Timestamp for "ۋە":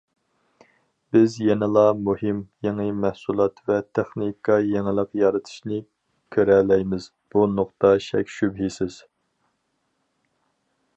3.71-3.77